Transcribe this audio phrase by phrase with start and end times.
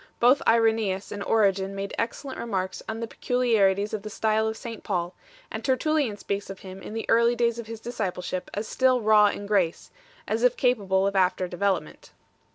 [0.19, 4.47] Both Irenseus 2 and Origen 3 made excellent remarks on the peculiarities of the style
[4.47, 5.13] of St Paul,
[5.51, 9.27] and Tertullian speaks of him in the early days of his discipleship as still raw
[9.27, 9.91] in grace
[10.27, 12.13] 4, as if capable of after development.